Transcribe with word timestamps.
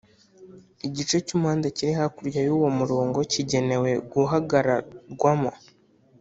Igice 0.87 1.15
cy'umuhanda 1.25 1.67
kiri 1.75 1.93
hakurya 1.99 2.39
y'uwo 2.47 2.69
murongo 2.79 3.17
kigenewe 3.31 3.91
guhagararwamo 4.11 5.51